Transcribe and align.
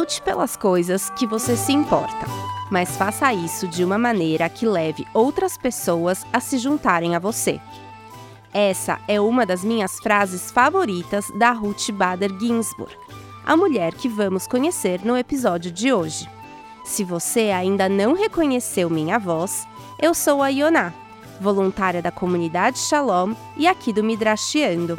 Lute 0.00 0.22
pelas 0.22 0.56
coisas 0.56 1.10
que 1.10 1.26
você 1.26 1.54
se 1.54 1.72
importa, 1.72 2.26
mas 2.70 2.96
faça 2.96 3.34
isso 3.34 3.68
de 3.68 3.84
uma 3.84 3.98
maneira 3.98 4.48
que 4.48 4.64
leve 4.64 5.06
outras 5.12 5.58
pessoas 5.58 6.24
a 6.32 6.40
se 6.40 6.56
juntarem 6.56 7.14
a 7.14 7.18
você. 7.18 7.60
Essa 8.50 8.98
é 9.06 9.20
uma 9.20 9.44
das 9.44 9.62
minhas 9.62 9.98
frases 9.98 10.50
favoritas 10.50 11.26
da 11.34 11.52
Ruth 11.52 11.90
Bader 11.90 12.30
Ginsburg, 12.40 12.90
a 13.44 13.54
mulher 13.54 13.92
que 13.92 14.08
vamos 14.08 14.46
conhecer 14.46 15.04
no 15.04 15.18
episódio 15.18 15.70
de 15.70 15.92
hoje. 15.92 16.26
Se 16.82 17.04
você 17.04 17.50
ainda 17.50 17.86
não 17.86 18.14
reconheceu 18.14 18.88
minha 18.88 19.18
voz, 19.18 19.68
eu 20.00 20.14
sou 20.14 20.42
a 20.42 20.48
Ioná, 20.48 20.94
voluntária 21.38 22.00
da 22.00 22.10
comunidade 22.10 22.78
Shalom 22.78 23.34
e 23.54 23.68
aqui 23.68 23.92
do 23.92 24.02
Midrashiando. 24.02 24.98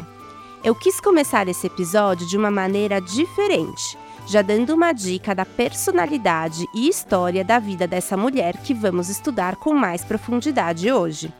Eu 0.62 0.76
quis 0.76 1.00
começar 1.00 1.48
esse 1.48 1.66
episódio 1.66 2.24
de 2.24 2.36
uma 2.36 2.52
maneira 2.52 3.00
diferente, 3.00 3.98
já 4.26 4.42
dando 4.42 4.74
uma 4.74 4.92
dica 4.92 5.34
da 5.34 5.44
personalidade 5.44 6.64
e 6.74 6.88
história 6.88 7.44
da 7.44 7.58
vida 7.58 7.86
dessa 7.86 8.16
mulher 8.16 8.56
que 8.58 8.74
vamos 8.74 9.08
estudar 9.08 9.56
com 9.56 9.74
mais 9.74 10.04
profundidade 10.04 10.90
hoje. 10.90 11.32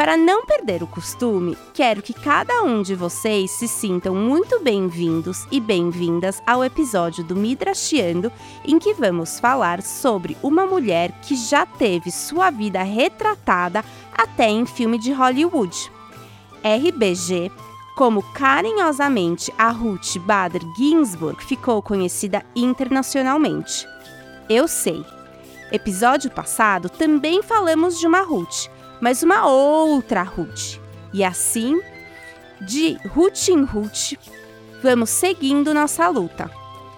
Para 0.00 0.16
não 0.16 0.46
perder 0.46 0.82
o 0.82 0.86
costume, 0.86 1.58
quero 1.74 2.00
que 2.00 2.14
cada 2.14 2.62
um 2.62 2.80
de 2.80 2.94
vocês 2.94 3.50
se 3.50 3.68
sintam 3.68 4.14
muito 4.14 4.58
bem-vindos 4.60 5.46
e 5.52 5.60
bem-vindas 5.60 6.42
ao 6.46 6.64
episódio 6.64 7.22
do 7.22 7.36
Midrashiando, 7.36 8.32
em 8.64 8.78
que 8.78 8.94
vamos 8.94 9.38
falar 9.38 9.82
sobre 9.82 10.38
uma 10.42 10.64
mulher 10.64 11.12
que 11.20 11.36
já 11.36 11.66
teve 11.66 12.10
sua 12.10 12.50
vida 12.50 12.82
retratada 12.82 13.84
até 14.10 14.48
em 14.48 14.64
filme 14.64 14.96
de 14.96 15.12
Hollywood. 15.12 15.92
RBG, 16.64 17.52
como 18.00 18.22
carinhosamente 18.22 19.52
a 19.58 19.68
Ruth 19.68 20.16
Bader 20.20 20.62
Ginsburg 20.74 21.44
ficou 21.44 21.82
conhecida 21.82 22.42
internacionalmente. 22.56 23.86
Eu 24.48 24.66
sei. 24.66 25.04
Episódio 25.70 26.30
passado 26.30 26.88
também 26.88 27.42
falamos 27.42 28.00
de 28.00 28.06
uma 28.06 28.22
Ruth, 28.22 28.68
mas 29.02 29.22
uma 29.22 29.46
outra 29.46 30.22
Ruth. 30.22 30.80
E 31.12 31.22
assim, 31.22 31.78
de 32.62 32.96
Ruth 33.06 33.48
em 33.50 33.64
Ruth, 33.64 34.14
vamos 34.82 35.10
seguindo 35.10 35.74
nossa 35.74 36.08
luta. 36.08 36.50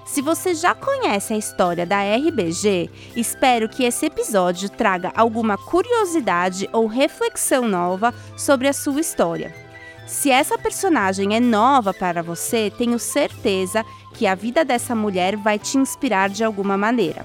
Se 0.06 0.22
você 0.22 0.55
já 0.55 0.72
conhece 0.72 1.34
a 1.34 1.37
história 1.37 1.84
da 1.84 2.00
RBG, 2.00 2.89
espero 3.16 3.69
que 3.69 3.83
esse 3.83 4.06
episódio 4.06 4.70
traga 4.70 5.11
alguma 5.16 5.59
curiosidade 5.59 6.70
ou 6.72 6.87
reflexão 6.87 7.66
nova 7.66 8.14
sobre 8.37 8.69
a 8.69 8.72
sua 8.72 9.00
história. 9.00 9.61
Se 10.06 10.31
essa 10.31 10.58
personagem 10.58 11.34
é 11.34 11.41
nova 11.41 11.95
para 11.95 12.22
você, 12.22 12.70
tenho 12.77 12.98
certeza 12.98 13.84
que 14.14 14.27
a 14.27 14.34
vida 14.34 14.64
dessa 14.64 14.94
mulher 14.94 15.36
vai 15.36 15.59
te 15.59 15.78
inspirar 15.78 16.28
de 16.28 16.44
alguma 16.44 16.77
maneira. 16.77 17.25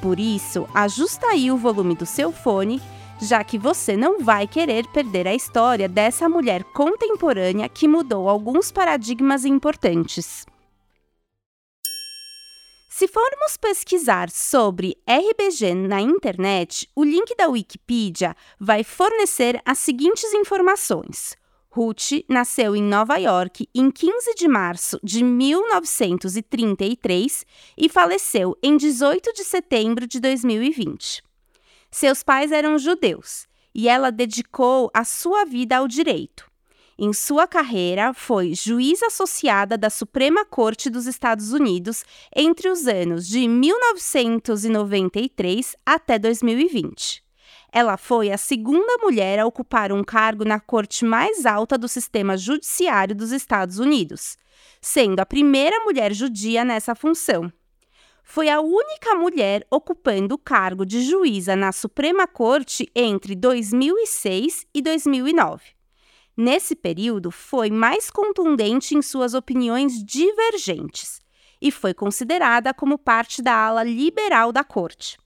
Por 0.00 0.18
isso, 0.18 0.68
ajusta 0.74 1.26
aí 1.26 1.50
o 1.50 1.56
volume 1.56 1.94
do 1.94 2.06
seu 2.06 2.32
fone, 2.32 2.80
já 3.20 3.44
que 3.44 3.58
você 3.58 3.96
não 3.96 4.20
vai 4.20 4.46
querer 4.46 4.86
perder 4.88 5.26
a 5.26 5.34
história 5.34 5.88
dessa 5.88 6.28
mulher 6.28 6.64
contemporânea 6.64 7.68
que 7.68 7.88
mudou 7.88 8.28
alguns 8.28 8.72
paradigmas 8.72 9.44
importantes. 9.44 10.46
Se 12.88 13.08
formos 13.08 13.56
pesquisar 13.56 14.30
sobre 14.30 14.96
RBG 15.06 15.74
na 15.74 16.00
internet, 16.00 16.88
o 16.94 17.02
link 17.02 17.34
da 17.34 17.48
Wikipedia 17.48 18.34
vai 18.58 18.84
fornecer 18.84 19.60
as 19.64 19.78
seguintes 19.78 20.32
informações. 20.34 21.39
Ruth 21.72 22.24
nasceu 22.28 22.74
em 22.74 22.82
Nova 22.82 23.16
York 23.16 23.68
em 23.72 23.92
15 23.92 24.34
de 24.34 24.48
março 24.48 24.98
de 25.04 25.22
1933 25.22 27.46
e 27.78 27.88
faleceu 27.88 28.58
em 28.60 28.76
18 28.76 29.32
de 29.32 29.44
setembro 29.44 30.04
de 30.04 30.18
2020. 30.18 31.22
Seus 31.88 32.24
pais 32.24 32.50
eram 32.50 32.76
judeus 32.76 33.46
e 33.72 33.88
ela 33.88 34.10
dedicou 34.10 34.90
a 34.92 35.04
sua 35.04 35.44
vida 35.44 35.76
ao 35.76 35.86
direito. 35.86 36.50
Em 36.98 37.12
sua 37.12 37.46
carreira, 37.46 38.12
foi 38.12 38.52
juiz 38.52 39.00
associada 39.04 39.78
da 39.78 39.88
Suprema 39.88 40.44
Corte 40.44 40.90
dos 40.90 41.06
Estados 41.06 41.52
Unidos 41.52 42.02
entre 42.34 42.68
os 42.68 42.88
anos 42.88 43.28
de 43.28 43.46
1993 43.46 45.76
até 45.86 46.18
2020. 46.18 47.29
Ela 47.72 47.96
foi 47.96 48.32
a 48.32 48.36
segunda 48.36 48.96
mulher 48.98 49.38
a 49.38 49.46
ocupar 49.46 49.92
um 49.92 50.02
cargo 50.02 50.44
na 50.44 50.58
corte 50.58 51.04
mais 51.04 51.46
alta 51.46 51.78
do 51.78 51.86
sistema 51.86 52.36
judiciário 52.36 53.14
dos 53.14 53.30
Estados 53.30 53.78
Unidos, 53.78 54.36
sendo 54.80 55.20
a 55.20 55.26
primeira 55.26 55.78
mulher 55.84 56.12
judia 56.12 56.64
nessa 56.64 56.94
função. 56.94 57.52
Foi 58.24 58.48
a 58.48 58.60
única 58.60 59.14
mulher 59.14 59.66
ocupando 59.70 60.34
o 60.34 60.38
cargo 60.38 60.84
de 60.84 61.02
juíza 61.02 61.54
na 61.54 61.72
Suprema 61.72 62.26
Corte 62.26 62.90
entre 62.94 63.34
2006 63.34 64.66
e 64.74 64.82
2009. 64.82 65.62
Nesse 66.36 66.74
período, 66.74 67.30
foi 67.30 67.70
mais 67.70 68.10
contundente 68.10 68.96
em 68.96 69.02
suas 69.02 69.34
opiniões 69.34 70.02
divergentes 70.02 71.20
e 71.60 71.70
foi 71.70 71.92
considerada 71.92 72.72
como 72.72 72.96
parte 72.96 73.42
da 73.42 73.54
ala 73.54 73.82
liberal 73.82 74.50
da 74.50 74.64
corte. 74.64 75.18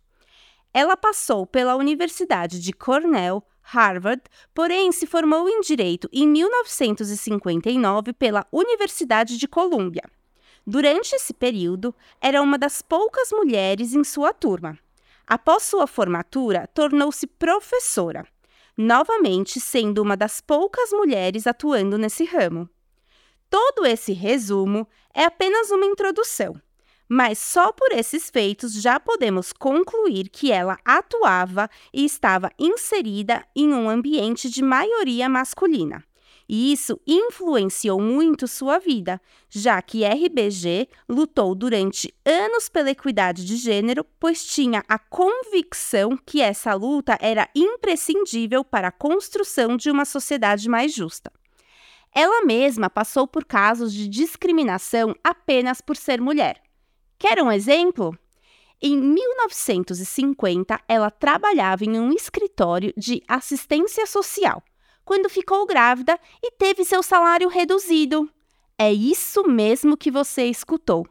Ela 0.77 0.97
passou 0.97 1.47
pela 1.47 1.77
Universidade 1.77 2.59
de 2.59 2.73
Cornell, 2.73 3.45
Harvard, 3.63 4.21
porém 4.53 4.91
se 4.91 5.07
formou 5.07 5.49
em 5.49 5.61
direito 5.61 6.09
em 6.13 6.27
1959 6.27 8.13
pela 8.13 8.45
Universidade 8.51 9.39
de 9.39 9.47
Colômbia. 9.47 10.03
Durante 10.67 11.15
esse 11.15 11.33
período, 11.33 11.95
era 12.21 12.43
uma 12.43 12.59
das 12.59 12.83
poucas 12.83 13.31
mulheres 13.31 13.95
em 13.95 14.03
sua 14.03 14.33
turma. 14.33 14.77
Após 15.25 15.63
sua 15.63 15.87
formatura, 15.87 16.69
tornou-se 16.75 17.25
professora, 17.29 18.27
novamente 18.77 19.61
sendo 19.61 20.03
uma 20.03 20.17
das 20.17 20.41
poucas 20.41 20.91
mulheres 20.91 21.47
atuando 21.47 21.97
nesse 21.97 22.25
ramo. 22.25 22.69
Todo 23.49 23.87
esse 23.87 24.13
resumo 24.13 24.89
é 25.15 25.25
apenas 25.25 25.71
uma 25.71 25.87
introdução 25.87 26.61
mas 27.09 27.39
só 27.39 27.73
por 27.73 27.93
esses 27.93 28.31
feitos 28.31 28.73
já 28.73 28.99
podemos 28.99 29.53
concluir 29.53 30.29
que 30.29 30.51
ela 30.51 30.79
atuava 30.85 31.69
e 31.93 32.05
estava 32.05 32.51
inserida 32.59 33.45
em 33.55 33.73
um 33.73 33.89
ambiente 33.89 34.49
de 34.49 34.63
maioria 34.63 35.29
masculina. 35.29 36.05
E 36.49 36.73
isso 36.73 37.01
influenciou 37.07 38.01
muito 38.01 38.47
sua 38.47 38.79
vida, 38.79 39.21
já 39.49 39.81
que 39.81 40.05
RBG 40.05 40.89
lutou 41.09 41.55
durante 41.55 42.15
anos 42.25 42.69
pela 42.69 42.91
equidade 42.91 43.47
de 43.47 43.57
gênero, 43.57 44.05
pois 44.21 44.45
tinha 44.45 44.85
a 44.87 44.99
convicção 44.99 46.19
que 46.27 46.43
essa 46.43 46.75
luta 46.75 47.17
era 47.21 47.49
imprescindível 47.55 48.63
para 48.63 48.89
a 48.89 48.93
construção 48.93 49.77
de 49.77 49.91
uma 49.91 50.05
sociedade 50.05 50.69
mais 50.69 50.93
justa. 50.93 51.33
Ela 52.15 52.45
mesma 52.45 52.91
passou 52.91 53.27
por 53.27 53.45
casos 53.45 53.93
de 53.93 54.07
discriminação 54.07 55.17
apenas 55.25 55.81
por 55.81 55.97
ser 55.97 56.21
mulher. 56.21 56.64
Quer 57.27 57.43
um 57.43 57.51
exemplo? 57.51 58.15
Em 58.83 59.01
1950, 59.01 60.79
ela 60.87 61.11
trabalhava 61.11 61.83
em 61.83 61.99
um 61.99 62.13
escritório 62.13 62.93
de 62.99 63.23
assistência 63.27 64.05
social, 64.05 64.63
quando 65.07 65.31
ficou 65.31 65.65
grávida 65.65 66.21
e 66.43 66.51
teve 66.51 66.85
seu 66.85 67.03
salário 67.03 67.49
reduzido. 67.49 68.29
É 68.77 68.93
isso 68.93 69.43
mesmo 69.49 69.97
que 69.97 70.11
você 70.11 70.45
escutou. 70.45 71.09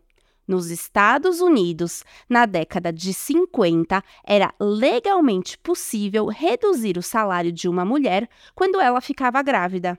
Nos 0.47 0.69
Estados 0.69 1.41
Unidos, 1.41 2.03
na 2.29 2.45
década 2.45 2.93
de 2.93 3.11
50, 3.11 4.03
era 4.23 4.53
legalmente 4.59 5.57
possível 5.57 6.27
reduzir 6.27 6.95
o 6.95 7.01
salário 7.01 7.51
de 7.51 7.67
uma 7.67 7.83
mulher 7.83 8.29
quando 8.53 8.79
ela 8.79 9.01
ficava 9.01 9.41
grávida. 9.41 9.97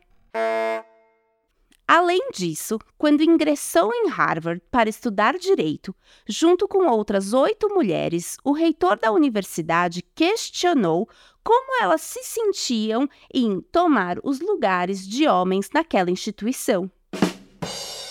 Além 1.86 2.30
disso, 2.32 2.78
quando 2.96 3.22
ingressou 3.22 3.92
em 3.92 4.08
Harvard 4.08 4.62
para 4.70 4.88
estudar 4.88 5.36
direito, 5.36 5.94
junto 6.26 6.66
com 6.66 6.88
outras 6.88 7.34
oito 7.34 7.68
mulheres, 7.68 8.38
o 8.42 8.52
reitor 8.52 8.98
da 8.98 9.12
universidade 9.12 10.02
questionou 10.14 11.06
como 11.42 11.82
elas 11.82 12.00
se 12.00 12.22
sentiam 12.22 13.06
em 13.32 13.60
tomar 13.60 14.16
os 14.24 14.40
lugares 14.40 15.06
de 15.06 15.28
homens 15.28 15.68
naquela 15.74 16.10
instituição. 16.10 16.90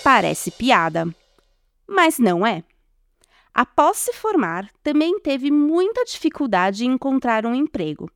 Parece 0.04 0.52
piada, 0.52 1.08
mas 1.88 2.20
não 2.20 2.46
é. 2.46 2.64
Após 3.52 3.98
se 3.98 4.14
formar, 4.14 4.70
também 4.84 5.20
teve 5.20 5.50
muita 5.50 6.06
dificuldade 6.06 6.86
em 6.86 6.92
encontrar 6.92 7.44
um 7.46 7.56
emprego 7.56 8.10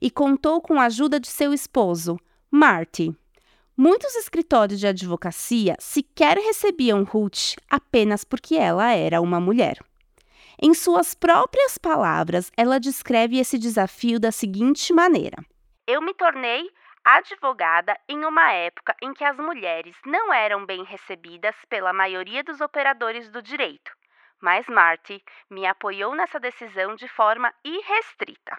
e 0.00 0.10
contou 0.10 0.60
com 0.60 0.80
a 0.80 0.86
ajuda 0.86 1.20
de 1.20 1.28
seu 1.28 1.52
esposo, 1.52 2.18
Marty. 2.50 3.14
Muitos 3.76 4.14
escritórios 4.14 4.78
de 4.78 4.86
advocacia 4.86 5.74
sequer 5.80 6.36
recebiam 6.36 7.02
Ruth 7.02 7.56
apenas 7.68 8.22
porque 8.24 8.54
ela 8.54 8.92
era 8.92 9.20
uma 9.20 9.40
mulher. 9.40 9.78
Em 10.62 10.72
suas 10.72 11.12
próprias 11.12 11.76
palavras, 11.76 12.52
ela 12.56 12.78
descreve 12.78 13.36
esse 13.36 13.58
desafio 13.58 14.20
da 14.20 14.30
seguinte 14.30 14.92
maneira: 14.92 15.44
Eu 15.88 16.00
me 16.00 16.14
tornei 16.14 16.70
advogada 17.04 17.98
em 18.08 18.24
uma 18.24 18.52
época 18.52 18.94
em 19.02 19.12
que 19.12 19.24
as 19.24 19.36
mulheres 19.36 19.96
não 20.06 20.32
eram 20.32 20.64
bem 20.64 20.84
recebidas 20.84 21.56
pela 21.68 21.92
maioria 21.92 22.44
dos 22.44 22.60
operadores 22.60 23.28
do 23.28 23.42
direito, 23.42 23.90
mas 24.40 24.68
Marty 24.68 25.20
me 25.50 25.66
apoiou 25.66 26.14
nessa 26.14 26.38
decisão 26.38 26.94
de 26.94 27.08
forma 27.08 27.52
irrestrita. 27.64 28.56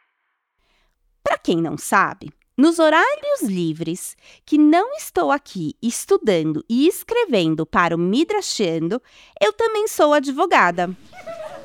Para 1.24 1.38
quem 1.38 1.62
não 1.62 1.78
sabe, 1.78 2.34
nos 2.58 2.80
horários 2.80 3.42
livres, 3.42 4.16
que 4.46 4.58
não 4.58 4.94
estou 4.96 5.32
aqui 5.32 5.76
estudando 5.82 6.64
e 6.70 6.88
escrevendo 6.88 7.66
para 7.66 7.96
o 7.96 8.00
Midrashando, 8.00 9.02
eu 9.42 9.52
também 9.52 9.88
sou 9.88 10.14
advogada. 10.14 10.96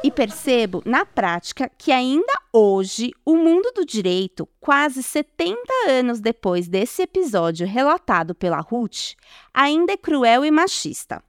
E 0.02 0.10
percebo 0.10 0.82
na 0.86 1.04
prática 1.04 1.70
que 1.76 1.92
ainda 1.92 2.32
hoje 2.52 3.12
o 3.24 3.36
mundo 3.36 3.70
do 3.74 3.84
direito, 3.84 4.48
quase 4.58 5.02
70 5.02 5.60
anos 5.88 6.20
depois 6.20 6.66
desse 6.66 7.02
episódio 7.02 7.66
relatado 7.66 8.34
pela 8.34 8.60
Ruth, 8.60 9.14
ainda 9.52 9.92
é 9.92 9.96
cruel 9.96 10.44
e 10.44 10.50
machista. 10.50 11.22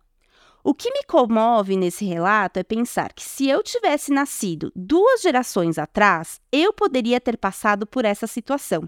O 0.64 0.74
que 0.74 0.92
me 0.92 1.04
comove 1.04 1.76
nesse 1.76 2.06
relato 2.06 2.60
é 2.60 2.64
pensar 2.64 3.14
que 3.14 3.24
se 3.24 3.50
eu 3.50 3.62
tivesse 3.64 4.12
nascido 4.12 4.72
duas 4.76 5.22
gerações 5.22 5.78
atrás, 5.78 6.40
eu 6.52 6.72
poderia 6.72 7.20
ter 7.20 7.36
passado 7.36 7.86
por 7.86 8.06
essa 8.06 8.28
situação, 8.28 8.88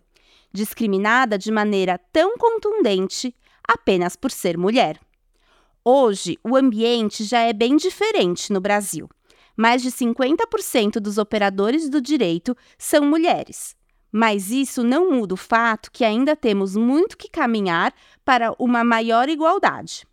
discriminada 0.53 1.38
de 1.38 1.51
maneira 1.51 2.00
tão 2.11 2.38
contundente 2.38 3.35
apenas 3.67 4.15
por 4.15 4.31
ser 4.31 4.57
mulher. 4.57 5.00
Hoje, 5.83 6.38
o 6.44 6.55
ambiente 6.55 7.23
já 7.23 7.39
é 7.39 7.51
bem 7.51 7.75
diferente 7.75 8.53
no 8.53 8.61
Brasil 8.61 9.09
mais 9.55 9.81
de 9.81 9.91
50% 9.91 11.00
dos 11.00 11.17
operadores 11.17 11.89
do 11.89 12.01
direito 12.01 12.55
são 12.77 13.05
mulheres. 13.05 13.75
Mas 14.11 14.51
isso 14.51 14.83
não 14.83 15.11
muda 15.11 15.33
o 15.33 15.38
fato 15.38 15.91
que 15.91 16.03
ainda 16.03 16.35
temos 16.35 16.75
muito 16.75 17.17
que 17.17 17.29
caminhar 17.29 17.94
para 18.23 18.53
uma 18.59 18.83
maior 18.83 19.27
igualdade. 19.27 20.05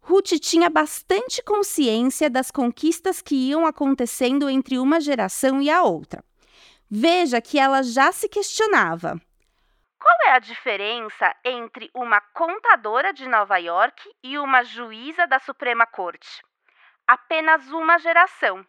Ruth 0.00 0.38
tinha 0.40 0.70
bastante 0.70 1.42
consciência 1.42 2.30
das 2.30 2.50
conquistas 2.50 3.20
que 3.20 3.34
iam 3.34 3.66
acontecendo 3.66 4.48
entre 4.48 4.78
uma 4.78 5.00
geração 5.00 5.60
e 5.60 5.68
a 5.68 5.82
outra. 5.82 6.24
Veja 6.88 7.40
que 7.40 7.58
ela 7.58 7.82
já 7.82 8.12
se 8.12 8.28
questionava: 8.28 9.20
qual 10.06 10.32
é 10.32 10.36
a 10.36 10.38
diferença 10.38 11.34
entre 11.44 11.90
uma 11.92 12.20
contadora 12.32 13.12
de 13.12 13.26
Nova 13.26 13.56
York 13.56 14.08
e 14.22 14.38
uma 14.38 14.62
juíza 14.62 15.26
da 15.26 15.40
Suprema 15.40 15.84
Corte? 15.84 16.44
Apenas 17.08 17.68
uma 17.72 17.98
geração 17.98 18.64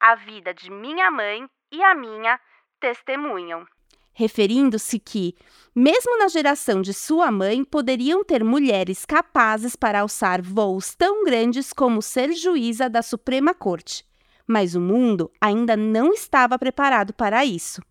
a 0.00 0.14
vida 0.14 0.54
de 0.54 0.70
minha 0.70 1.10
mãe 1.10 1.44
e 1.72 1.82
a 1.82 1.92
minha 1.92 2.38
testemunham. 2.78 3.66
Referindo-se 4.12 5.00
que, 5.00 5.34
mesmo 5.74 6.16
na 6.18 6.28
geração 6.28 6.80
de 6.80 6.94
sua 6.94 7.32
mãe, 7.32 7.64
poderiam 7.64 8.22
ter 8.22 8.44
mulheres 8.44 9.04
capazes 9.04 9.74
para 9.74 10.02
alçar 10.02 10.40
voos 10.40 10.94
tão 10.94 11.24
grandes 11.24 11.72
como 11.72 12.00
ser 12.00 12.32
juíza 12.32 12.88
da 12.88 13.02
Suprema 13.02 13.52
Corte. 13.52 14.06
Mas 14.46 14.76
o 14.76 14.80
mundo 14.80 15.32
ainda 15.40 15.76
não 15.76 16.12
estava 16.12 16.56
preparado 16.56 17.12
para 17.12 17.44
isso. 17.44 17.82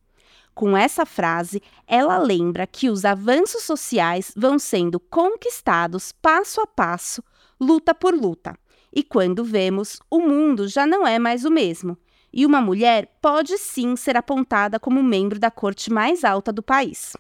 Com 0.55 0.77
essa 0.77 1.05
frase, 1.05 1.61
ela 1.85 2.17
lembra 2.17 2.65
que 2.65 2.89
os 2.89 3.03
avanços 3.03 3.63
sociais 3.63 4.31
vão 4.37 4.57
sendo 4.57 5.01
conquistados 5.01 6.13
passo 6.13 6.61
a 6.61 6.65
passo, 6.65 7.21
luta 7.59 7.93
por 7.93 8.13
luta. 8.15 8.57
E 8.93 9.03
quando 9.03 9.43
vemos, 9.43 9.99
o 10.09 10.21
mundo 10.21 10.65
já 10.69 10.87
não 10.87 11.05
é 11.05 11.19
mais 11.19 11.43
o 11.43 11.51
mesmo. 11.51 11.97
E 12.31 12.45
uma 12.45 12.61
mulher 12.61 13.17
pode 13.21 13.57
sim 13.57 13.97
ser 13.97 14.15
apontada 14.15 14.79
como 14.79 15.03
membro 15.03 15.37
da 15.37 15.51
corte 15.51 15.91
mais 15.91 16.23
alta 16.23 16.53
do 16.53 16.63
país. 16.63 17.17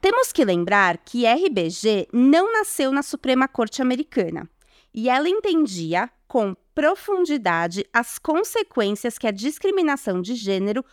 Temos 0.00 0.32
que 0.32 0.44
lembrar 0.44 0.98
que 0.98 1.26
RBG 1.26 2.08
não 2.12 2.52
nasceu 2.52 2.90
na 2.90 3.04
Suprema 3.04 3.46
Corte 3.46 3.80
Americana 3.80 4.50
e 4.92 5.08
ela 5.08 5.28
entendia 5.28 6.10
com 6.26 6.56
profundidade 6.74 7.84
as 7.92 8.18
consequências 8.18 9.18
que 9.18 9.26
a 9.26 9.32
discriminação 9.32 10.20
de 10.20 10.34
gênero 10.34 10.84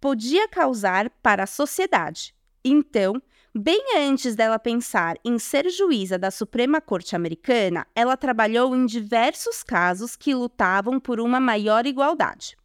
podia 0.00 0.48
causar 0.48 1.10
para 1.22 1.44
a 1.44 1.46
sociedade. 1.46 2.34
Então, 2.64 3.20
Bem 3.52 3.96
antes 3.96 4.36
dela 4.36 4.60
pensar 4.60 5.16
em 5.24 5.36
ser 5.36 5.68
juíza 5.70 6.16
da 6.16 6.30
Suprema 6.30 6.80
Corte 6.80 7.16
Americana, 7.16 7.84
ela 7.96 8.16
trabalhou 8.16 8.76
em 8.76 8.86
diversos 8.86 9.64
casos 9.64 10.14
que 10.14 10.32
lutavam 10.32 11.00
por 11.00 11.18
uma 11.18 11.40
maior 11.40 11.84
igualdade. 11.84 12.56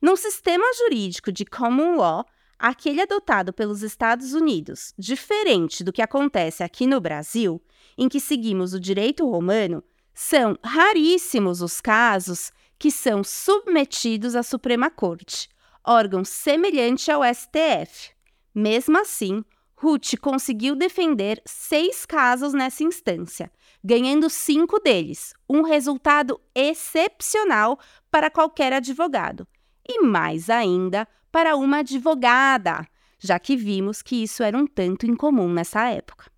Num 0.00 0.16
sistema 0.16 0.64
jurídico 0.78 1.30
de 1.30 1.44
common 1.44 1.96
law, 1.96 2.24
aquele 2.58 3.02
adotado 3.02 3.52
pelos 3.52 3.82
Estados 3.82 4.32
Unidos, 4.32 4.94
diferente 4.98 5.84
do 5.84 5.92
que 5.92 6.00
acontece 6.00 6.62
aqui 6.62 6.86
no 6.86 7.02
Brasil, 7.02 7.62
em 7.98 8.08
que 8.08 8.18
seguimos 8.18 8.72
o 8.72 8.80
direito 8.80 9.28
romano, 9.28 9.84
são 10.14 10.56
raríssimos 10.64 11.60
os 11.60 11.82
casos 11.82 12.50
que 12.78 12.90
são 12.90 13.22
submetidos 13.22 14.34
à 14.34 14.42
Suprema 14.42 14.88
Corte, 14.88 15.50
órgão 15.84 16.24
semelhante 16.24 17.10
ao 17.10 17.22
STF. 17.22 18.10
Mesmo 18.54 18.98
assim, 18.98 19.44
Ruth 19.76 20.16
conseguiu 20.20 20.74
defender 20.74 21.42
seis 21.44 22.06
casos 22.06 22.54
nessa 22.54 22.82
instância, 22.82 23.50
ganhando 23.82 24.30
cinco 24.30 24.80
deles, 24.80 25.34
um 25.48 25.62
resultado 25.62 26.40
excepcional 26.54 27.78
para 28.10 28.30
qualquer 28.30 28.72
advogado, 28.72 29.46
e 29.86 30.00
mais 30.00 30.48
ainda 30.48 31.06
para 31.30 31.56
uma 31.56 31.78
advogada, 31.78 32.86
já 33.18 33.38
que 33.38 33.56
vimos 33.56 34.00
que 34.00 34.22
isso 34.22 34.42
era 34.42 34.56
um 34.56 34.66
tanto 34.66 35.04
incomum 35.06 35.52
nessa 35.52 35.88
época. 35.90 36.33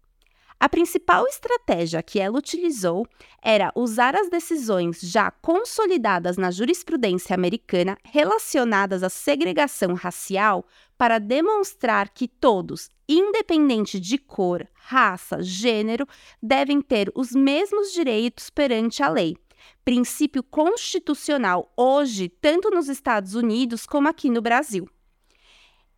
A 0.59 0.71
principal 0.71 1.27
estratégia 1.27 2.03
que 2.03 2.19
ela 2.19 2.39
utilizou 2.39 3.07
era 3.43 3.71
usar 3.77 4.17
as 4.17 4.31
decisões 4.31 5.01
já 5.03 5.31
consolidadas 5.31 6.39
na 6.39 6.51
jurisprudência 6.51 7.35
americana 7.35 7.99
relacionadas 8.03 9.03
à 9.03 9.11
segregação 9.11 9.93
racial 9.93 10.65
para 10.97 11.19
demonstrar 11.19 12.09
que 12.09 12.27
todos, 12.27 12.89
independente 13.07 14.01
de 14.01 14.17
cor, 14.17 14.67
raça, 14.73 15.43
gênero, 15.43 16.09
devem 16.43 16.81
ter 16.81 17.13
os 17.15 17.33
mesmos 17.33 17.93
direitos 17.93 18.49
perante 18.49 19.03
a 19.03 19.11
lei. 19.11 19.37
Princípio 19.85 20.43
constitucional 20.43 21.71
hoje, 21.77 22.31
tanto 22.31 22.71
nos 22.71 22.89
Estados 22.89 23.35
Unidos 23.35 23.85
como 23.85 24.09
aqui 24.09 24.31
no 24.31 24.41
Brasil. 24.41 24.89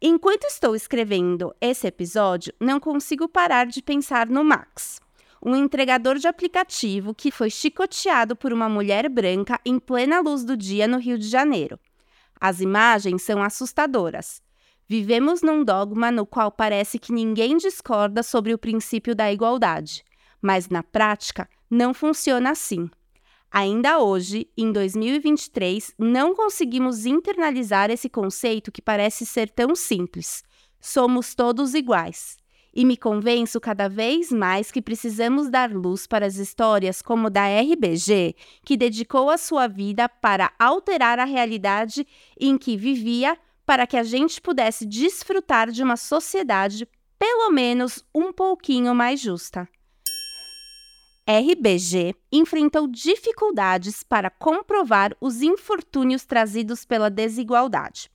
Enquanto 0.00 0.44
estou 0.44 0.76
escrevendo 0.76 1.52
esse 1.60 1.84
episódio, 1.88 2.54
não 2.60 2.78
consigo 2.78 3.28
parar 3.28 3.66
de 3.66 3.82
pensar 3.82 4.28
no 4.28 4.44
Max, 4.44 5.00
um 5.44 5.56
entregador 5.56 6.18
de 6.18 6.28
aplicativo 6.28 7.12
que 7.12 7.32
foi 7.32 7.50
chicoteado 7.50 8.36
por 8.36 8.52
uma 8.52 8.68
mulher 8.68 9.08
branca 9.08 9.60
em 9.66 9.76
plena 9.76 10.20
luz 10.20 10.44
do 10.44 10.56
dia 10.56 10.86
no 10.86 10.98
Rio 10.98 11.18
de 11.18 11.26
Janeiro. 11.26 11.80
As 12.40 12.60
imagens 12.60 13.22
são 13.22 13.42
assustadoras. 13.42 14.40
Vivemos 14.86 15.42
num 15.42 15.64
dogma 15.64 16.12
no 16.12 16.24
qual 16.24 16.52
parece 16.52 16.96
que 16.96 17.12
ninguém 17.12 17.56
discorda 17.56 18.22
sobre 18.22 18.54
o 18.54 18.58
princípio 18.58 19.16
da 19.16 19.32
igualdade, 19.32 20.04
mas 20.40 20.68
na 20.68 20.84
prática 20.84 21.48
não 21.68 21.92
funciona 21.92 22.52
assim. 22.52 22.88
Ainda 23.50 23.98
hoje, 23.98 24.46
em 24.56 24.70
2023, 24.70 25.94
não 25.98 26.34
conseguimos 26.34 27.06
internalizar 27.06 27.90
esse 27.90 28.08
conceito 28.08 28.70
que 28.70 28.82
parece 28.82 29.24
ser 29.24 29.50
tão 29.50 29.74
simples. 29.74 30.44
Somos 30.80 31.34
todos 31.34 31.74
iguais. 31.74 32.36
E 32.74 32.84
me 32.84 32.96
convenço 32.96 33.58
cada 33.58 33.88
vez 33.88 34.30
mais 34.30 34.70
que 34.70 34.82
precisamos 34.82 35.48
dar 35.48 35.72
luz 35.72 36.06
para 36.06 36.26
as 36.26 36.36
histórias 36.36 37.00
como 37.00 37.30
da 37.30 37.46
RBG, 37.48 38.36
que 38.64 38.76
dedicou 38.76 39.30
a 39.30 39.38
sua 39.38 39.66
vida 39.66 40.08
para 40.08 40.52
alterar 40.58 41.18
a 41.18 41.24
realidade 41.24 42.06
em 42.38 42.58
que 42.58 42.76
vivia, 42.76 43.36
para 43.64 43.86
que 43.86 43.96
a 43.96 44.02
gente 44.02 44.40
pudesse 44.40 44.84
desfrutar 44.84 45.70
de 45.70 45.82
uma 45.82 45.96
sociedade 45.96 46.86
pelo 47.18 47.50
menos 47.50 48.04
um 48.14 48.32
pouquinho 48.32 48.94
mais 48.94 49.20
justa. 49.20 49.68
RBG 51.30 52.14
enfrentou 52.32 52.86
dificuldades 52.88 54.02
para 54.02 54.30
comprovar 54.30 55.14
os 55.20 55.42
infortúnios 55.42 56.24
trazidos 56.24 56.86
pela 56.86 57.10
desigualdade. 57.10 58.10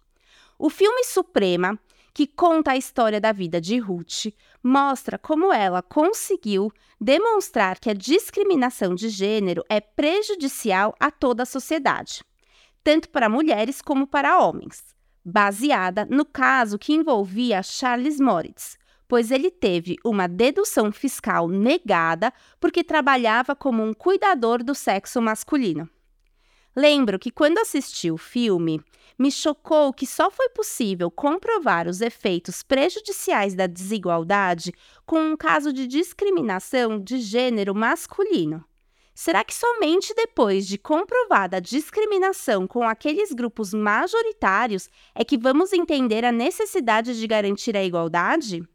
O 0.58 0.68
filme 0.68 1.04
Suprema, 1.04 1.80
que 2.12 2.26
conta 2.26 2.72
a 2.72 2.76
história 2.76 3.22
da 3.22 3.32
vida 3.32 3.62
de 3.62 3.78
Ruth, 3.78 4.34
mostra 4.64 5.20
como 5.20 5.54
ela 5.54 5.84
conseguiu 5.84 6.72
demonstrar 7.00 7.78
que 7.80 7.92
a 7.92 7.94
discriminação 7.94 8.96
de 8.96 9.10
gênero 9.10 9.64
é 9.70 9.80
prejudicial 9.80 10.96
a 11.00 11.12
toda 11.12 11.44
a 11.44 11.46
sociedade, 11.46 12.24
tanto 12.84 13.10
para 13.10 13.30
mulheres 13.30 13.80
como 13.80 14.08
para 14.08 14.40
homens, 14.40 14.84
baseada 15.24 16.08
no 16.10 16.26
caso 16.26 16.80
que 16.80 16.94
envolvia 16.94 17.62
Charles 17.62 18.20
Moritz, 18.20 18.76
pois 19.14 19.30
ele 19.30 19.52
teve 19.52 19.96
uma 20.04 20.26
dedução 20.28 20.92
fiscal 20.92 21.48
negada 21.48 22.34
porque 22.60 22.84
trabalhava 22.84 23.56
como 23.56 23.84
um 23.84 23.94
cuidador 23.94 24.64
do 24.64 24.74
sexo 24.74 25.22
masculino. 25.22 25.88
Lembro 26.76 27.20
que 27.20 27.30
quando 27.30 27.60
assisti 27.60 28.10
o 28.10 28.18
filme, 28.18 28.82
me 29.20 29.32
chocou 29.32 29.94
que 29.94 30.08
só 30.08 30.32
foi 30.32 30.50
possível 30.50 31.12
comprovar 31.12 31.88
os 31.88 32.02
efeitos 32.02 32.64
prejudiciais 32.64 33.54
da 33.54 33.68
desigualdade 33.68 34.74
com 35.06 35.20
um 35.20 35.38
caso 35.38 35.72
de 35.72 35.86
discriminação 35.86 37.00
de 37.00 37.20
gênero 37.20 37.76
masculino. 37.76 38.66
Será 39.14 39.44
que 39.44 39.54
somente 39.54 40.12
depois 40.16 40.66
de 40.66 40.80
comprovada 40.80 41.58
a 41.58 41.60
discriminação 41.60 42.66
com 42.66 42.82
aqueles 42.82 43.32
grupos 43.32 43.76
majoritários 43.76 44.90
é 45.14 45.24
que 45.24 45.38
vamos 45.38 45.72
entender 45.72 46.26
a 46.26 46.32
necessidade 46.32 47.20
de 47.20 47.28
garantir 47.28 47.78
a 47.78 47.84
igualdade? 47.84 48.68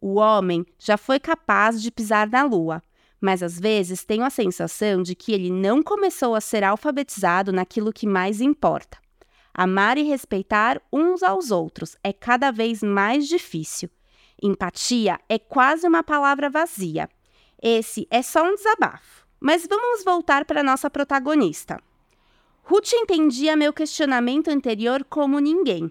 O 0.00 0.16
homem 0.16 0.64
já 0.78 0.96
foi 0.96 1.18
capaz 1.18 1.80
de 1.80 1.90
pisar 1.90 2.28
na 2.28 2.44
lua, 2.44 2.82
mas 3.20 3.42
às 3.42 3.58
vezes 3.58 4.04
tenho 4.04 4.24
a 4.24 4.30
sensação 4.30 5.02
de 5.02 5.14
que 5.14 5.32
ele 5.32 5.50
não 5.50 5.82
começou 5.82 6.34
a 6.34 6.40
ser 6.40 6.62
alfabetizado 6.62 7.52
naquilo 7.52 7.92
que 7.92 8.06
mais 8.06 8.40
importa. 8.40 8.98
Amar 9.54 9.96
e 9.96 10.02
respeitar 10.02 10.80
uns 10.92 11.22
aos 11.22 11.50
outros 11.50 11.96
é 12.04 12.12
cada 12.12 12.50
vez 12.50 12.82
mais 12.82 13.26
difícil. 13.26 13.88
Empatia 14.42 15.18
é 15.28 15.38
quase 15.38 15.88
uma 15.88 16.02
palavra 16.02 16.50
vazia. 16.50 17.08
Esse 17.62 18.06
é 18.10 18.20
só 18.20 18.44
um 18.44 18.54
desabafo. 18.54 19.26
Mas 19.40 19.66
vamos 19.66 20.04
voltar 20.04 20.44
para 20.44 20.62
nossa 20.62 20.90
protagonista. 20.90 21.80
Ruth 22.62 22.92
entendia 22.92 23.56
meu 23.56 23.72
questionamento 23.72 24.48
anterior 24.48 25.04
como 25.04 25.38
ninguém. 25.38 25.90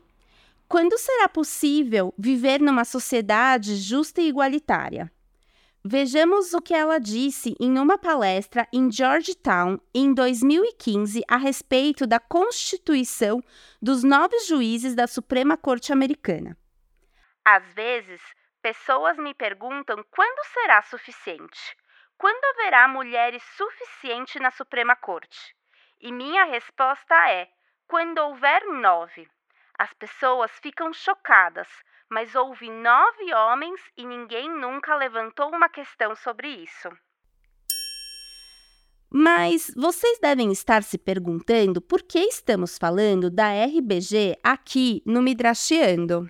Quando 0.68 0.98
será 0.98 1.30
possível 1.30 2.14
viver 2.18 2.60
numa 2.60 2.84
sociedade 2.84 3.76
justa 3.76 4.20
e 4.20 4.28
igualitária? 4.28 5.12
Vejamos 5.88 6.56
o 6.56 6.62
que 6.62 6.74
ela 6.74 7.00
disse 7.00 7.56
em 7.60 7.78
uma 7.78 7.96
palestra 7.96 8.68
em 8.74 8.92
Georgetown 8.92 9.80
em 9.94 10.12
2015 10.12 11.22
a 11.30 11.38
respeito 11.38 12.08
da 12.08 12.20
constituição 12.20 13.40
dos 13.80 14.04
nove 14.04 14.40
juízes 14.48 14.96
da 14.96 15.06
Suprema 15.06 15.56
Corte 15.56 15.94
Americana. 15.94 16.58
Às 17.46 17.64
vezes, 17.76 18.20
pessoas 18.64 19.16
me 19.18 19.36
perguntam 19.36 20.04
quando 20.10 20.48
será 20.48 20.82
suficiente. 20.82 21.78
Quando 22.18 22.44
haverá 22.56 22.88
mulheres 22.88 23.44
suficiente 23.56 24.40
na 24.40 24.50
Suprema 24.50 24.96
Corte? 24.96 25.56
E 26.02 26.12
minha 26.12 26.46
resposta 26.46 27.14
é: 27.30 27.48
quando 27.88 28.18
houver 28.18 28.66
nove. 28.66 29.30
As 29.78 29.94
pessoas 29.94 30.52
ficam 30.62 30.94
chocadas, 30.94 31.68
mas 32.10 32.34
houve 32.34 32.70
nove 32.70 33.34
homens 33.34 33.82
e 33.98 34.06
ninguém 34.06 34.50
nunca 34.50 34.96
levantou 34.96 35.50
uma 35.50 35.68
questão 35.68 36.16
sobre 36.16 36.48
isso. 36.48 36.90
Mas 39.12 39.72
vocês 39.76 40.20
devem 40.20 40.52
estar 40.52 40.84
se 40.84 40.98
perguntando 40.98 41.82
por 41.82 42.02
que 42.02 42.20
estamos 42.20 42.78
falando 42.78 43.30
da 43.30 43.50
RBG 43.50 44.38
aqui 44.44 45.02
no 45.06 45.22
Midrashiando. 45.22 46.30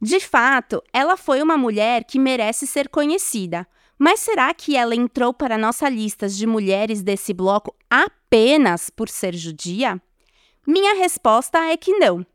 De 0.00 0.20
fato, 0.20 0.82
ela 0.92 1.16
foi 1.16 1.42
uma 1.42 1.56
mulher 1.56 2.04
que 2.04 2.18
merece 2.18 2.66
ser 2.66 2.88
conhecida, 2.88 3.66
mas 3.98 4.20
será 4.20 4.52
que 4.52 4.76
ela 4.76 4.94
entrou 4.94 5.32
para 5.32 5.56
nossa 5.56 5.88
lista 5.88 6.28
de 6.28 6.46
mulheres 6.46 7.02
desse 7.02 7.32
bloco 7.32 7.74
apenas 7.88 8.90
por 8.90 9.08
ser 9.08 9.34
judia? 9.34 10.00
Minha 10.66 10.94
resposta 10.94 11.58
é 11.64 11.76
que 11.76 11.92
não. 11.92 12.26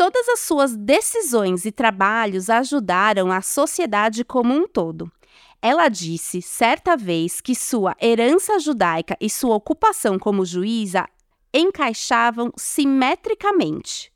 Todas 0.00 0.30
as 0.30 0.40
suas 0.40 0.74
decisões 0.74 1.66
e 1.66 1.70
trabalhos 1.70 2.48
ajudaram 2.48 3.30
a 3.30 3.42
sociedade 3.42 4.24
como 4.24 4.54
um 4.54 4.66
todo. 4.66 5.12
Ela 5.60 5.90
disse 5.90 6.40
certa 6.40 6.96
vez 6.96 7.42
que 7.42 7.54
sua 7.54 7.94
herança 8.00 8.58
judaica 8.58 9.14
e 9.20 9.28
sua 9.28 9.54
ocupação 9.54 10.18
como 10.18 10.42
juíza 10.42 11.06
encaixavam 11.52 12.50
simetricamente. 12.56 14.10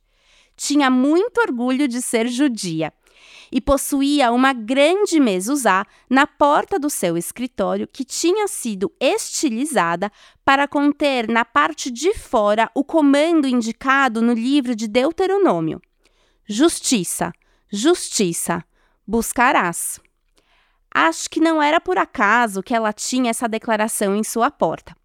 Tinha 0.56 0.88
muito 0.88 1.38
orgulho 1.42 1.86
de 1.86 2.00
ser 2.00 2.28
judia 2.28 2.90
e 3.54 3.60
possuía 3.60 4.32
uma 4.32 4.52
grande 4.52 5.20
mezuzá 5.20 5.86
na 6.10 6.26
porta 6.26 6.76
do 6.76 6.90
seu 6.90 7.16
escritório 7.16 7.86
que 7.86 8.04
tinha 8.04 8.48
sido 8.48 8.92
estilizada 8.98 10.10
para 10.44 10.66
conter 10.66 11.28
na 11.28 11.44
parte 11.44 11.88
de 11.88 12.12
fora 12.14 12.68
o 12.74 12.82
comando 12.82 13.46
indicado 13.46 14.20
no 14.20 14.32
livro 14.32 14.74
de 14.74 14.88
Deuteronômio: 14.88 15.80
Justiça, 16.44 17.32
justiça, 17.72 18.64
buscarás. 19.06 20.00
Acho 20.92 21.30
que 21.30 21.38
não 21.38 21.62
era 21.62 21.80
por 21.80 21.96
acaso 21.96 22.60
que 22.60 22.74
ela 22.74 22.92
tinha 22.92 23.30
essa 23.30 23.48
declaração 23.48 24.16
em 24.16 24.24
sua 24.24 24.50
porta. 24.50 24.96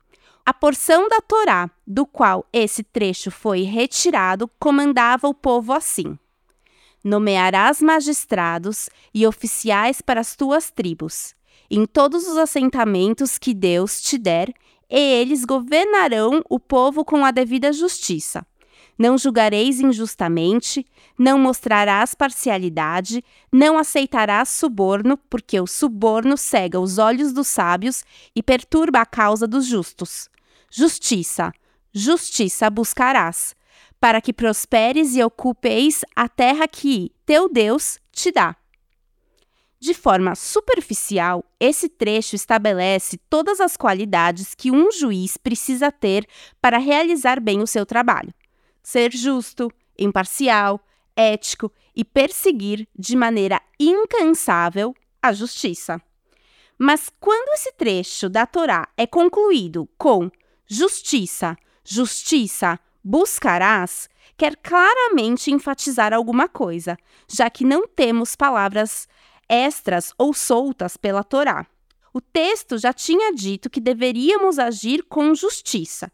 A 0.44 0.54
porção 0.54 1.08
da 1.08 1.22
Torá, 1.22 1.70
do 1.86 2.04
qual 2.04 2.44
esse 2.52 2.82
trecho 2.82 3.30
foi 3.30 3.62
retirado, 3.62 4.50
comandava 4.60 5.28
o 5.28 5.36
povo 5.36 5.72
assim: 5.72 6.18
Nomearás 7.04 7.82
magistrados 7.82 8.90
e 9.14 9.26
oficiais 9.26 10.02
para 10.02 10.20
as 10.20 10.36
tuas 10.36 10.70
tribos, 10.70 11.34
em 11.72 11.86
todos 11.86 12.28
os 12.28 12.38
assentamentos 12.38 13.38
que 13.38 13.54
Deus 13.54 14.02
te 14.02 14.18
der, 14.18 14.54
e 14.90 14.98
eles 14.98 15.46
governarão 15.46 16.42
o 16.50 16.60
povo 16.60 17.06
com 17.06 17.24
a 17.24 17.32
devida 17.32 17.72
justiça. 17.72 18.46
Não 18.98 19.18
julgareis 19.18 19.80
injustamente, 19.80 20.86
não 21.18 21.40
mostrarás 21.40 22.14
parcialidade, 22.14 23.24
não 23.50 23.78
aceitarás 23.78 24.50
suborno, 24.50 25.18
porque 25.30 25.58
o 25.58 25.66
suborno 25.66 26.36
cega 26.36 26.82
os 26.82 26.98
olhos 26.98 27.32
dos 27.32 27.48
sábios 27.48 28.04
e 28.36 28.44
perturba 28.44 29.00
a 29.00 29.06
causa 29.06 29.48
dos 29.48 29.66
justos. 29.66 30.28
Justiça, 30.70 31.54
justiça 31.94 32.70
buscarás, 32.70 33.56
para 34.00 34.22
que 34.22 34.34
prosperes 34.34 35.16
e 35.16 35.24
ocupeis 35.24 36.06
a 36.16 36.30
terra 36.30 36.68
que 36.68 37.12
teu 37.26 37.50
Deus 37.50 38.00
te 38.12 38.32
dá. 38.32 38.56
De 39.80 39.94
forma 39.94 40.36
superficial, 40.36 41.44
esse 41.58 41.88
trecho 41.88 42.36
estabelece 42.36 43.18
todas 43.30 43.62
as 43.62 43.78
qualidades 43.78 44.54
que 44.54 44.72
um 44.72 44.92
juiz 44.92 45.38
precisa 45.38 45.90
ter 45.92 46.28
para 46.62 46.78
realizar 46.78 47.40
bem 47.40 47.62
o 47.62 47.68
seu 47.68 47.86
trabalho: 47.86 48.34
ser 48.84 49.14
justo, 49.14 49.72
imparcial, 49.98 50.82
ético 51.16 51.72
e 51.96 52.04
perseguir 52.04 52.88
de 52.98 53.16
maneira 53.16 53.62
incansável 53.80 54.94
a 55.22 55.32
justiça. 55.32 56.02
Mas 56.78 57.12
quando 57.20 57.54
esse 57.54 57.72
trecho 57.74 58.30
da 58.30 58.46
Torá 58.46 58.88
é 58.98 59.06
concluído 59.06 59.88
com 59.98 60.30
justiça, 60.66 61.58
justiça, 61.84 62.80
buscarás 63.04 64.10
quer 64.38 64.56
claramente 64.56 65.52
enfatizar 65.52 66.14
alguma 66.14 66.48
coisa, 66.48 66.98
já 67.28 67.50
que 67.50 67.66
não 67.66 67.88
temos 67.88 68.36
palavras 68.36 69.08
extras 69.50 70.14
ou 70.18 70.34
soltas 70.34 70.96
pela 70.96 71.24
Torá. 71.24 71.66
O 72.14 72.22
texto 72.22 72.78
já 72.78 72.94
tinha 72.94 73.34
dito 73.34 73.70
que 73.70 73.82
deveríamos 73.82 74.58
agir 74.58 75.04
com 75.04 75.36
justiça. 75.36 76.12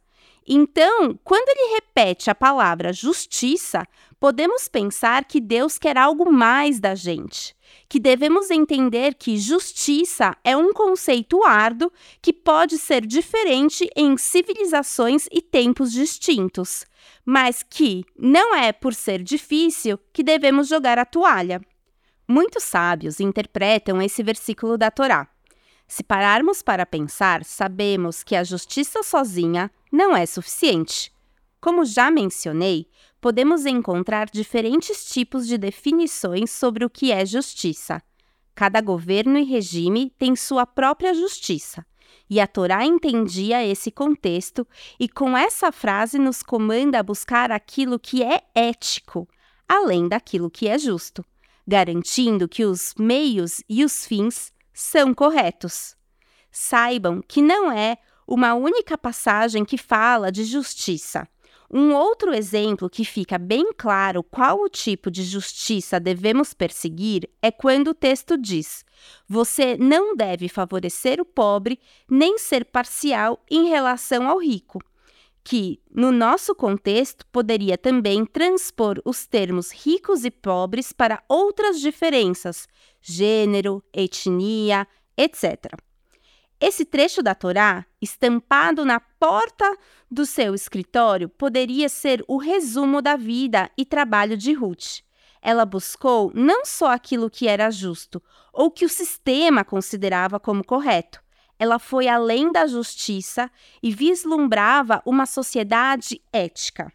Então, 0.48 1.20
quando 1.24 1.50
ele 1.50 1.76
repete 1.76 2.30
a 2.30 2.36
palavra 2.36 2.94
justiça, 2.94 3.88
podemos 4.20 4.68
pensar 4.68 5.26
que 5.26 5.40
Deus 5.40 5.78
quer 5.78 5.98
algo 5.98 6.32
mais 6.32 6.80
da 6.80 6.96
gente, 6.96 7.56
que 7.88 8.00
devemos 8.00 8.50
entender 8.50 9.16
que 9.16 9.38
justiça 9.38 10.36
é 10.44 10.56
um 10.56 10.74
conceito 10.74 11.44
árduo 11.44 11.92
que 12.22 12.34
pode 12.34 12.78
ser 12.78 13.06
diferente 13.06 13.90
em 13.96 14.18
civilizações 14.18 15.28
e 15.32 15.42
tempos 15.42 15.92
distintos, 15.92 16.86
mas 17.26 17.64
que 17.64 18.04
não 18.18 18.56
é 18.56 18.72
por 18.72 18.94
ser 18.94 19.22
difícil 19.22 20.00
que 20.12 20.24
devemos 20.24 20.68
jogar 20.68 20.98
a 20.98 21.06
toalha. 21.06 21.62
Muitos 22.28 22.64
sábios 22.64 23.20
interpretam 23.20 24.02
esse 24.02 24.24
versículo 24.24 24.78
da 24.78 24.90
Torá. 24.90 25.28
Se 25.88 26.04
pararmos 26.04 26.64
para 26.64 26.86
pensar, 26.86 27.46
sabemos 27.46 28.24
que 28.24 28.36
a 28.36 28.44
justiça 28.44 29.04
sozinha 29.04 29.70
não 29.92 30.18
é 30.18 30.26
suficiente. 30.26 31.14
Como 31.62 31.86
já 31.86 32.10
mencionei, 32.10 32.88
podemos 33.26 33.66
encontrar 33.66 34.30
diferentes 34.30 35.04
tipos 35.04 35.48
de 35.48 35.58
definições 35.58 36.52
sobre 36.52 36.86
o 36.86 36.90
que 36.92 37.12
é 37.12 37.26
justiça. 37.26 38.00
Cada 38.54 38.80
governo 38.80 39.40
e 39.40 39.44
regime 39.44 40.12
tem 40.12 40.36
sua 40.36 40.64
própria 40.64 41.12
justiça. 41.12 41.84
E 42.30 42.40
a 42.40 42.46
Torá 42.46 42.86
entendia 42.86 43.66
esse 43.66 43.90
contexto 43.90 44.68
e, 45.00 45.10
com 45.10 45.36
essa 45.36 45.72
frase, 45.72 46.20
nos 46.20 46.44
comanda 46.44 47.00
a 47.00 47.04
buscar 47.04 47.52
aquilo 47.52 47.98
que 47.98 48.22
é 48.22 48.44
ético, 48.54 49.28
além 49.68 50.08
daquilo 50.08 50.52
que 50.52 50.68
é 50.68 50.78
justo, 50.78 51.26
garantindo 51.68 52.48
que 52.48 52.64
os 52.64 52.94
meios 52.96 53.64
e 53.68 53.84
os 53.84 54.06
fins 54.06 54.54
são 54.72 55.16
corretos. 55.16 55.98
Saibam 56.52 57.24
que 57.28 57.42
não 57.42 57.72
é 57.72 57.98
uma 58.28 58.54
única 58.54 58.96
passagem 58.96 59.66
que 59.66 59.80
fala 59.80 60.32
de 60.32 60.44
justiça. 60.44 61.28
Um 61.72 61.94
outro 61.94 62.34
exemplo 62.34 62.90
que 62.90 63.04
fica 63.04 63.38
bem 63.38 63.74
claro 63.76 64.24
qual 64.24 64.62
o 64.62 64.70
tipo 64.70 65.10
de 65.10 65.24
justiça 65.24 66.00
devemos 66.00 66.54
perseguir 66.54 67.30
é 67.42 67.52
quando 67.52 67.90
o 67.90 67.94
texto 67.94 68.38
diz: 68.38 68.86
Você 69.28 69.76
não 69.78 70.16
deve 70.16 70.48
favorecer 70.48 71.20
o 71.20 71.26
pobre 71.26 71.80
nem 72.10 72.38
ser 72.38 72.66
parcial 72.66 73.44
em 73.50 73.68
relação 73.68 74.28
ao 74.28 74.40
rico. 74.40 74.80
Que, 75.44 75.80
no 75.92 76.12
nosso 76.12 76.56
contexto, 76.56 77.24
poderia 77.28 77.78
também 77.78 78.26
transpor 78.26 79.00
os 79.06 79.28
termos 79.28 79.72
ricos 79.72 80.26
e 80.26 80.32
pobres 80.32 80.92
para 80.92 81.24
outras 81.30 81.80
diferenças, 81.80 82.68
gênero, 83.00 83.84
etnia, 83.94 84.88
etc. 85.16 85.85
Esse 86.60 86.86
trecho 86.86 87.22
da 87.22 87.36
Torá, 87.36 87.86
estampado 88.02 88.86
na 88.86 89.00
porta 89.00 89.78
do 90.10 90.26
seu 90.26 90.56
escritório, 90.56 91.28
poderia 91.28 91.90
ser 91.90 92.24
o 92.28 92.38
resumo 92.38 93.02
da 93.02 93.18
vida 93.18 93.70
e 93.78 93.86
trabalho 93.86 94.38
de 94.38 94.54
Ruth. 94.54 95.02
Ela 95.42 95.66
buscou 95.66 96.32
não 96.34 96.66
só 96.66 96.92
aquilo 96.92 97.30
que 97.30 97.48
era 97.48 97.70
justo 97.70 98.24
ou 98.54 98.72
que 98.72 98.86
o 98.86 98.90
sistema 98.90 99.66
considerava 99.66 100.40
como 100.40 100.64
correto. 100.64 101.22
Ela 101.60 101.78
foi 101.78 102.08
além 102.08 102.52
da 102.52 102.66
justiça 102.68 103.52
e 103.84 103.92
vislumbrava 103.94 105.02
uma 105.06 105.26
sociedade 105.26 106.22
ética. 106.32 106.92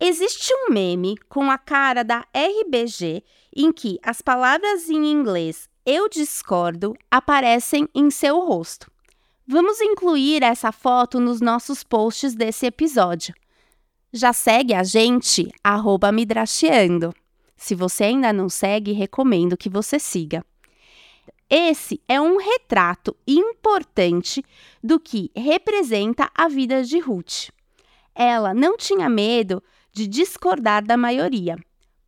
Existe 0.00 0.52
um 0.54 0.72
meme 0.72 1.16
com 1.28 1.50
a 1.50 1.58
cara 1.58 2.04
da 2.04 2.24
RBG 2.32 3.24
em 3.56 3.72
que 3.72 3.98
as 4.02 4.22
palavras 4.22 4.88
em 4.88 5.10
inglês 5.10 5.68
eu 5.90 6.06
discordo 6.06 6.94
aparecem 7.10 7.88
em 7.94 8.10
seu 8.10 8.40
rosto. 8.40 8.92
Vamos 9.46 9.80
incluir 9.80 10.42
essa 10.42 10.70
foto 10.70 11.18
nos 11.18 11.40
nossos 11.40 11.82
posts 11.82 12.34
desse 12.34 12.66
episódio. 12.66 13.34
Já 14.12 14.34
segue 14.34 14.74
a 14.74 14.84
gente, 14.84 15.50
arroba 15.64 16.12
Midrashiando. 16.12 17.14
Se 17.56 17.74
você 17.74 18.04
ainda 18.04 18.34
não 18.34 18.50
segue, 18.50 18.92
recomendo 18.92 19.56
que 19.56 19.70
você 19.70 19.98
siga. 19.98 20.44
Esse 21.48 21.98
é 22.06 22.20
um 22.20 22.36
retrato 22.36 23.16
importante 23.26 24.44
do 24.84 25.00
que 25.00 25.30
representa 25.34 26.30
a 26.34 26.48
vida 26.48 26.84
de 26.84 26.98
Ruth. 26.98 27.48
Ela 28.14 28.52
não 28.52 28.76
tinha 28.76 29.08
medo 29.08 29.62
de 29.90 30.06
discordar 30.06 30.84
da 30.84 30.98
maioria. 30.98 31.56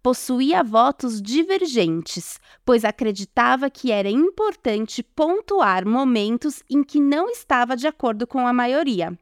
Possuía 0.02 0.62
votos 0.62 1.20
divergentes, 1.20 2.40
pois 2.64 2.84
acreditava 2.84 3.68
que 3.68 3.92
era 3.92 4.08
importante 4.08 5.02
pontuar 5.02 5.86
momentos 5.86 6.62
em 6.70 6.82
que 6.82 6.98
não 6.98 7.28
estava 7.28 7.76
de 7.76 7.86
acordo 7.86 8.26
com 8.26 8.46
a 8.46 8.52
maioria. 8.52 9.18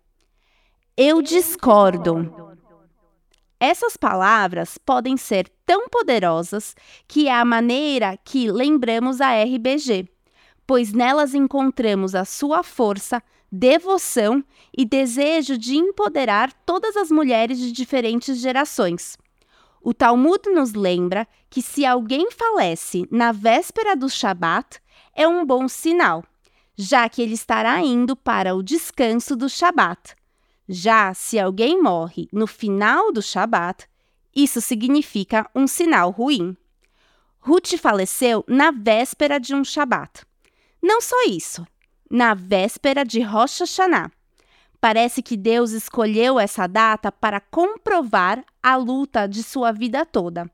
Eu 0.96 1.20
discordo. 1.20 2.32
Essas 3.60 3.96
palavras 3.96 4.78
podem 4.78 5.16
ser 5.16 5.48
tão 5.66 5.88
poderosas 5.88 6.76
que 7.08 7.26
é 7.26 7.34
a 7.34 7.44
maneira 7.44 8.16
que 8.16 8.50
lembramos 8.50 9.20
a 9.20 9.32
RBG, 9.32 10.08
pois 10.64 10.92
nelas 10.92 11.34
encontramos 11.34 12.14
a 12.14 12.24
sua 12.24 12.62
força, 12.62 13.20
devoção 13.50 14.44
e 14.76 14.84
desejo 14.84 15.58
de 15.58 15.76
empoderar 15.76 16.52
todas 16.64 16.96
as 16.96 17.10
mulheres 17.10 17.58
de 17.58 17.72
diferentes 17.72 18.38
gerações. 18.38 19.18
O 19.88 19.94
Talmud 19.94 20.50
nos 20.50 20.74
lembra 20.74 21.26
que 21.48 21.62
se 21.62 21.86
alguém 21.86 22.30
falece 22.30 23.08
na 23.10 23.32
véspera 23.32 23.96
do 23.96 24.06
Shabat, 24.06 24.82
é 25.14 25.26
um 25.26 25.46
bom 25.46 25.66
sinal, 25.66 26.22
já 26.76 27.08
que 27.08 27.22
ele 27.22 27.32
estará 27.32 27.80
indo 27.80 28.14
para 28.14 28.54
o 28.54 28.62
descanso 28.62 29.34
do 29.34 29.48
Shabat. 29.48 30.14
Já 30.68 31.14
se 31.14 31.38
alguém 31.38 31.80
morre 31.80 32.28
no 32.30 32.46
final 32.46 33.10
do 33.10 33.22
Shabat, 33.22 33.88
isso 34.36 34.60
significa 34.60 35.48
um 35.54 35.66
sinal 35.66 36.10
ruim. 36.10 36.54
Ruth 37.40 37.78
faleceu 37.78 38.44
na 38.46 38.70
véspera 38.70 39.40
de 39.40 39.54
um 39.54 39.64
Shabat. 39.64 40.22
Não 40.82 41.00
só 41.00 41.16
isso, 41.24 41.66
na 42.10 42.34
véspera 42.34 43.06
de 43.06 43.22
Rosh 43.22 43.60
Hashanah. 43.60 44.12
Parece 44.80 45.22
que 45.22 45.36
Deus 45.36 45.72
escolheu 45.72 46.38
essa 46.38 46.66
data 46.66 47.10
para 47.10 47.40
comprovar 47.40 48.44
a 48.62 48.76
luta 48.76 49.26
de 49.26 49.42
sua 49.42 49.72
vida 49.72 50.06
toda, 50.06 50.48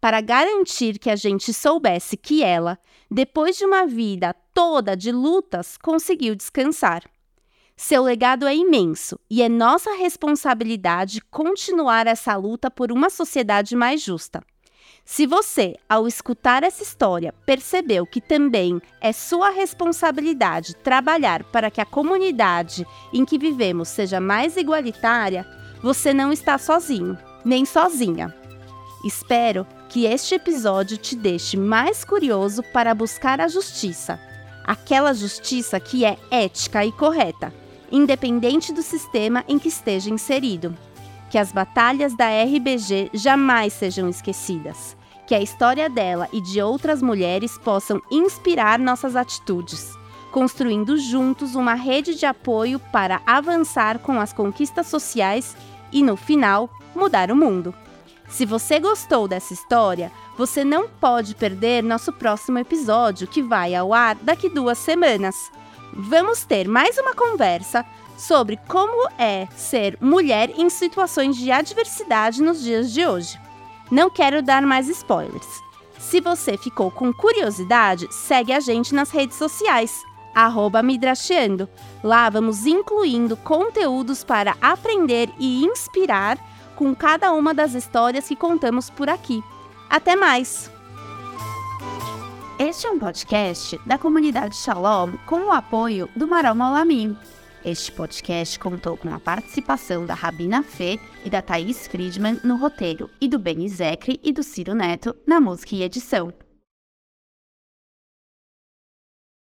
para 0.00 0.20
garantir 0.20 0.98
que 0.98 1.08
a 1.08 1.16
gente 1.16 1.52
soubesse 1.54 2.16
que 2.16 2.42
ela, 2.42 2.78
depois 3.10 3.56
de 3.56 3.64
uma 3.64 3.86
vida 3.86 4.34
toda 4.52 4.94
de 4.94 5.10
lutas, 5.10 5.78
conseguiu 5.78 6.34
descansar. 6.34 7.02
Seu 7.74 8.02
legado 8.02 8.46
é 8.46 8.54
imenso 8.54 9.18
e 9.30 9.40
é 9.40 9.48
nossa 9.48 9.94
responsabilidade 9.94 11.22
continuar 11.30 12.06
essa 12.06 12.36
luta 12.36 12.70
por 12.70 12.92
uma 12.92 13.08
sociedade 13.08 13.74
mais 13.74 14.02
justa. 14.02 14.42
Se 15.12 15.26
você, 15.26 15.74
ao 15.88 16.06
escutar 16.06 16.62
essa 16.62 16.84
história, 16.84 17.34
percebeu 17.44 18.06
que 18.06 18.20
também 18.20 18.80
é 19.00 19.12
sua 19.12 19.50
responsabilidade 19.50 20.76
trabalhar 20.76 21.42
para 21.42 21.68
que 21.68 21.80
a 21.80 21.84
comunidade 21.84 22.86
em 23.12 23.24
que 23.24 23.36
vivemos 23.36 23.88
seja 23.88 24.20
mais 24.20 24.56
igualitária, 24.56 25.44
você 25.82 26.14
não 26.14 26.32
está 26.32 26.56
sozinho, 26.58 27.18
nem 27.44 27.64
sozinha. 27.64 28.32
Espero 29.04 29.66
que 29.88 30.04
este 30.04 30.36
episódio 30.36 30.96
te 30.96 31.16
deixe 31.16 31.56
mais 31.56 32.04
curioso 32.04 32.62
para 32.72 32.94
buscar 32.94 33.40
a 33.40 33.48
justiça, 33.48 34.16
aquela 34.62 35.12
justiça 35.12 35.80
que 35.80 36.04
é 36.04 36.16
ética 36.30 36.86
e 36.86 36.92
correta, 36.92 37.52
independente 37.90 38.72
do 38.72 38.80
sistema 38.80 39.44
em 39.48 39.58
que 39.58 39.70
esteja 39.70 40.08
inserido. 40.08 40.72
Que 41.28 41.38
as 41.38 41.50
batalhas 41.50 42.16
da 42.16 42.26
RBG 42.28 43.10
jamais 43.12 43.72
sejam 43.72 44.08
esquecidas, 44.08 44.96
que 45.30 45.34
a 45.36 45.40
história 45.40 45.88
dela 45.88 46.28
e 46.32 46.40
de 46.40 46.60
outras 46.60 47.00
mulheres 47.00 47.56
possam 47.56 48.02
inspirar 48.10 48.80
nossas 48.80 49.14
atitudes, 49.14 49.96
construindo 50.32 50.98
juntos 50.98 51.54
uma 51.54 51.74
rede 51.74 52.16
de 52.16 52.26
apoio 52.26 52.80
para 52.90 53.22
avançar 53.24 54.00
com 54.00 54.18
as 54.18 54.32
conquistas 54.32 54.88
sociais 54.88 55.56
e, 55.92 56.02
no 56.02 56.16
final, 56.16 56.68
mudar 56.96 57.30
o 57.30 57.36
mundo. 57.36 57.72
Se 58.28 58.44
você 58.44 58.80
gostou 58.80 59.28
dessa 59.28 59.54
história, 59.54 60.10
você 60.36 60.64
não 60.64 60.88
pode 60.88 61.36
perder 61.36 61.80
nosso 61.84 62.12
próximo 62.12 62.58
episódio, 62.58 63.28
que 63.28 63.40
vai 63.40 63.72
ao 63.72 63.94
ar 63.94 64.16
daqui 64.16 64.48
duas 64.48 64.78
semanas. 64.78 65.36
Vamos 65.92 66.42
ter 66.42 66.66
mais 66.66 66.98
uma 66.98 67.14
conversa 67.14 67.86
sobre 68.18 68.58
como 68.66 69.08
é 69.16 69.46
ser 69.54 69.96
mulher 70.00 70.50
em 70.58 70.68
situações 70.68 71.36
de 71.36 71.52
adversidade 71.52 72.42
nos 72.42 72.60
dias 72.60 72.92
de 72.92 73.06
hoje. 73.06 73.38
Não 73.90 74.08
quero 74.08 74.42
dar 74.42 74.62
mais 74.62 74.88
spoilers. 74.88 75.62
Se 75.98 76.20
você 76.20 76.56
ficou 76.56 76.90
com 76.90 77.12
curiosidade, 77.12 78.06
segue 78.10 78.52
a 78.52 78.60
gente 78.60 78.94
nas 78.94 79.10
redes 79.10 79.36
sociais, 79.36 80.02
Midrashiando. 80.84 81.68
Lá 82.02 82.30
vamos 82.30 82.66
incluindo 82.66 83.36
conteúdos 83.36 84.22
para 84.24 84.56
aprender 84.60 85.28
e 85.38 85.64
inspirar 85.64 86.38
com 86.76 86.94
cada 86.94 87.32
uma 87.32 87.52
das 87.52 87.74
histórias 87.74 88.28
que 88.28 88.36
contamos 88.36 88.88
por 88.88 89.10
aqui. 89.10 89.42
Até 89.88 90.14
mais! 90.16 90.70
Este 92.58 92.86
é 92.86 92.90
um 92.90 92.98
podcast 92.98 93.80
da 93.86 93.98
comunidade 93.98 94.54
Shalom 94.54 95.12
com 95.26 95.46
o 95.46 95.52
apoio 95.52 96.08
do 96.14 96.28
Maral 96.28 96.54
Malamim. 96.54 97.16
Este 97.64 97.92
podcast 97.92 98.58
contou 98.58 98.96
com 98.96 99.12
a 99.12 99.20
participação 99.20 100.06
da 100.06 100.14
Rabina 100.14 100.62
Fê 100.62 100.98
e 101.24 101.28
da 101.28 101.42
Thaís 101.42 101.86
Friedman 101.86 102.40
no 102.42 102.56
roteiro 102.56 103.10
e 103.20 103.28
do 103.28 103.38
Benny 103.38 103.68
Zecre 103.68 104.18
e 104.24 104.32
do 104.32 104.42
Ciro 104.42 104.74
Neto 104.74 105.14
na 105.26 105.38
música 105.40 105.74
e 105.74 105.82
edição. 105.82 106.32